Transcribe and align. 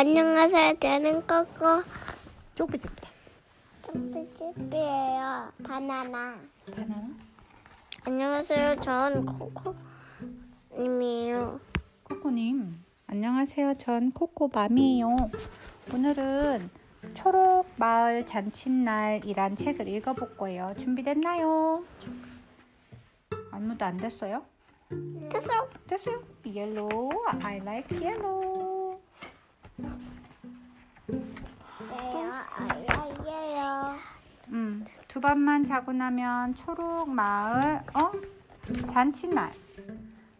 안녕하세요. 0.00 0.78
저는 0.80 1.26
꼬꼬 1.26 1.84
쪼비집이다. 2.54 3.06
점프집이에요. 3.82 5.52
바나나. 5.62 6.38
바나나? 6.74 7.08
안녕하세요. 8.06 8.76
전 8.76 9.26
코코님이에요. 10.72 11.60
코코님. 12.04 12.82
안녕하세요. 13.08 13.74
전 13.76 14.10
코코맘이에요. 14.12 15.16
오늘은 15.92 16.70
초록 17.12 17.66
마을 17.76 18.24
잔칫날이란 18.24 19.56
책을 19.56 19.86
읽어볼 19.86 20.38
거예요. 20.38 20.74
준비됐나요? 20.78 21.84
아무도 23.50 23.84
안 23.84 23.98
됐어요? 23.98 24.46
됐어. 25.30 25.68
됐어요. 25.86 26.22
Yellow. 26.46 27.10
I 27.42 27.58
like 27.58 28.00
yellow. 28.00 28.49
음, 34.52 34.84
두 35.06 35.20
밤만 35.20 35.64
자고 35.64 35.92
나면 35.92 36.54
초록 36.54 37.08
마을, 37.08 37.80
어? 37.94 38.10
잔칫날. 38.88 39.52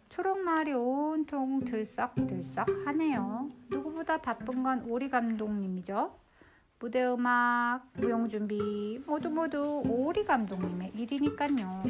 초록 0.09 0.39
마을이 0.39 0.73
온통 0.73 1.63
들썩들썩 1.63 2.67
하네요. 2.85 3.49
누구보다 3.69 4.17
바쁜 4.17 4.63
건 4.63 4.83
오리 4.87 5.09
감독님이죠. 5.09 6.13
무대 6.79 7.05
음악, 7.05 7.83
무용 7.93 8.27
준비 8.27 9.01
모두 9.05 9.29
모두 9.29 9.81
오리 9.85 10.25
감독님의 10.25 10.91
일이니까요. 10.95 11.83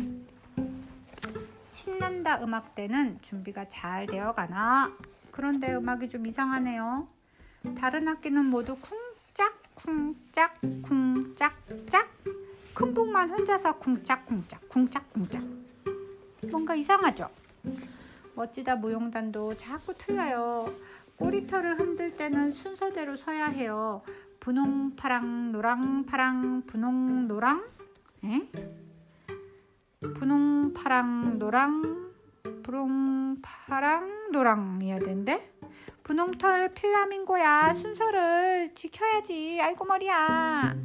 신난다 1.67 2.43
음악 2.43 2.75
때는 2.75 3.19
준비가 3.21 3.67
잘 3.69 4.05
되어 4.05 4.33
가나? 4.33 4.91
그런데 5.31 5.73
음악이 5.73 6.09
좀 6.09 6.27
이상하네요. 6.27 7.07
다른 7.77 8.07
악기는 8.07 8.45
모두 8.45 8.75
쿵짝 8.77 9.61
쿵짝 9.75 10.59
쿵짝 10.81 11.53
짝 11.89 12.09
큰북만 12.73 13.29
혼자서 13.29 13.77
쿵짝 13.77 14.25
쿵짝 14.25 14.67
쿵짝 14.67 15.13
쿵짝 15.13 15.43
뭔가 16.49 16.73
이상하죠? 16.75 17.29
멋지다 18.35 18.77
무용단도 18.77 19.55
자꾸 19.57 19.93
틀려요. 19.95 20.73
꼬리털을 21.17 21.79
흔들 21.79 22.15
때는 22.15 22.51
순서대로 22.51 23.15
서야 23.15 23.45
해요. 23.47 24.01
분홍 24.39 24.95
파랑 24.95 25.51
노랑 25.51 26.05
파랑 26.07 26.63
분홍 26.65 27.27
노랑 27.27 27.63
에? 28.25 28.49
분홍 30.15 30.73
파랑 30.73 31.37
노랑 31.37 32.11
분홍 32.63 33.37
파랑 33.41 34.31
노랑 34.31 34.79
이어야 34.81 34.99
된대. 34.99 35.51
분홍털 36.03 36.73
필라밍고야 36.73 37.73
순서를 37.73 38.73
지켜야지. 38.73 39.59
아이고 39.61 39.85
머리야. 39.85 40.75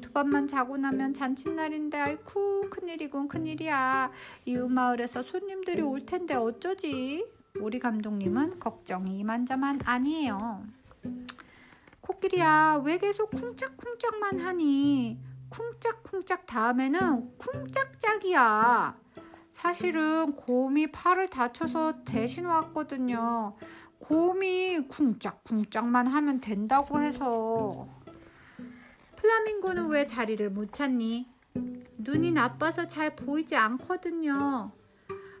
두 0.00 0.10
밤만 0.12 0.46
자고 0.46 0.76
나면 0.76 1.14
잔칫날인데 1.14 1.98
아이쿠 1.98 2.68
큰일이군 2.70 3.28
큰일이야. 3.28 4.10
이웃 4.44 4.68
마을에서 4.68 5.22
손님들이 5.22 5.80
올 5.82 6.04
텐데 6.04 6.34
어쩌지? 6.34 7.26
우리 7.58 7.78
감독님은 7.78 8.60
걱정이 8.60 9.18
이만저만 9.18 9.80
아니에요. 9.84 10.64
코끼리야 12.02 12.82
왜 12.84 12.98
계속 12.98 13.30
쿵짝쿵짝만 13.30 14.40
하니? 14.40 15.18
쿵짝쿵짝 15.48 16.46
다음에는 16.46 17.38
쿵짝짝이야. 17.38 18.96
사실은 19.50 20.34
곰이 20.34 20.88
팔을 20.88 21.28
다쳐서 21.28 22.04
대신 22.04 22.46
왔거든요. 22.46 23.54
곰이 24.02 24.88
쿵짝쿵짝만 24.88 26.08
하면 26.08 26.40
된다고 26.40 27.00
해서. 27.00 27.88
플라밍고는 29.16 29.88
왜 29.88 30.04
자리를 30.04 30.50
못 30.50 30.72
찾니? 30.72 31.30
눈이 31.98 32.32
나빠서 32.32 32.88
잘 32.88 33.14
보이지 33.14 33.54
않거든요. 33.54 34.72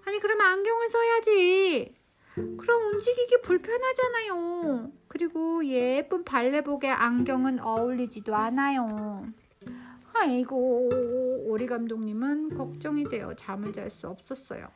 아니, 0.06 0.18
그럼 0.20 0.40
안경을 0.40 0.88
써야지. 0.88 1.94
그럼 2.34 2.92
움직이기 2.92 3.42
불편하잖아요. 3.42 4.92
그리고 5.08 5.64
예쁜 5.66 6.24
발레복에 6.24 6.88
안경은 6.88 7.60
어울리지도 7.60 8.34
않아요. 8.34 9.26
아이고, 10.14 10.88
오리 11.46 11.66
감독님은 11.66 12.56
걱정이 12.56 13.04
되어 13.08 13.34
잠을 13.34 13.72
잘 13.72 13.90
수 13.90 14.08
없었어요. 14.08 14.68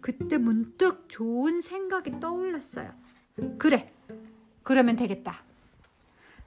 그때 0.00 0.36
문득 0.36 1.08
좋은 1.08 1.62
생각이 1.62 2.20
떠올랐어요. 2.20 2.92
그래, 3.58 3.92
그러면 4.62 4.96
되겠다. 4.96 5.42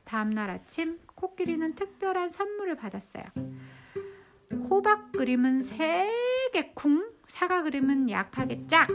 다음날 0.03 0.50
아침 0.50 1.00
코끼리는 1.16 1.73
특별한 1.73 2.29
선물을 2.29 2.75
받았어요. 2.75 3.23
호박 4.69 5.12
그림은 5.12 5.63
세게 5.63 6.73
쿵, 6.75 7.12
사과 7.28 7.63
그림은 7.63 8.09
약하게 8.09 8.68
짝. 8.68 8.88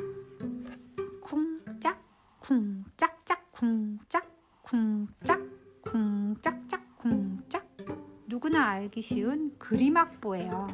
쿵 1.21 1.61
짝, 1.81 2.01
쿵 2.39 2.85
짝 2.97 3.25
짝, 3.27 3.51
쿵 3.53 3.99
짝, 4.09 4.27
쿵 4.63 5.07
짝, 5.25 5.41
쿵 5.83 6.37
짝 6.41 6.69
짝, 6.69 6.99
쿵 6.99 7.43
짝. 7.49 7.67
누구나 8.27 8.69
알기 8.69 9.03
쉬운 9.03 9.57
그림 9.59 9.97
악보예요. 9.97 10.69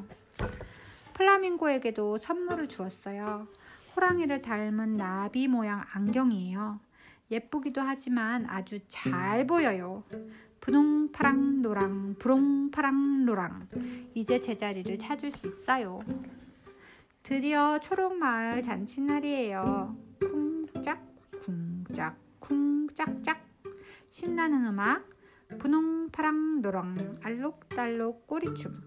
플라밍고에게도 1.15 2.19
선물을 2.19 2.69
주었어요. 2.69 3.49
호랑이를 3.95 4.43
닮은 4.43 4.99
나비 4.99 5.49
모양 5.49 5.83
안경이에요. 5.93 6.79
예쁘기도 7.31 7.81
하지만 7.81 8.47
아주 8.47 8.79
잘 8.89 9.47
보여요. 9.47 10.05
분홍 10.61 11.13
파랑 11.13 11.63
노랑 11.63 12.17
분홍 12.19 12.71
파랑 12.71 13.25
노랑 13.25 13.69
이제 14.15 14.41
제자리를 14.41 14.99
찾을 14.99 15.33
수 15.33 15.47
있어요. 15.47 16.01
드디어 17.23 17.79
초록마을 17.81 18.63
잔칫날이에요. 18.63 19.97
쿵짝 20.21 21.05
쿵짝 21.41 22.17
쿵짝짝 22.39 23.45
신나는 24.09 24.67
음악 24.67 25.09
분홍 25.59 26.11
파랑 26.11 26.63
노랑 26.63 27.19
알록달록 27.23 28.27
꼬리춤 28.27 28.81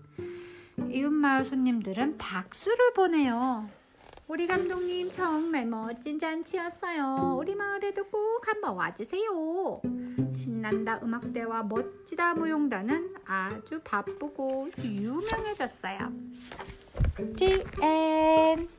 이웃마을 0.92 1.46
손님들은 1.46 2.18
박수를 2.18 2.94
보내요. 2.94 3.70
우리 4.30 4.46
감독님 4.46 5.12
정말 5.12 5.66
멋진 5.66 6.20
잔치였어요. 6.20 7.36
우리 7.36 7.56
마을에도 7.56 8.04
꼭 8.04 8.48
한번 8.48 8.76
와주세요. 8.76 9.82
신난다 10.32 11.00
음악대와 11.02 11.64
멋지다 11.64 12.36
무용단은 12.36 13.16
아주 13.26 13.82
바쁘고 13.84 14.70
유명해졌어요. 14.84 16.14
The 17.38 17.64
end. 17.82 18.79